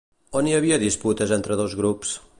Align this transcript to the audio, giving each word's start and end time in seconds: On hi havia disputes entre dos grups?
On 0.39 0.49
hi 0.51 0.55
havia 0.59 0.79
disputes 0.85 1.35
entre 1.39 1.59
dos 1.63 1.77
grups? 1.83 2.21